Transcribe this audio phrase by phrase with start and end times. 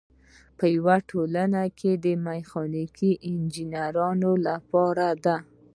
[0.75, 1.61] یوه ټولنه
[2.05, 5.35] د میخانیکي انجینرانو لپاره ده.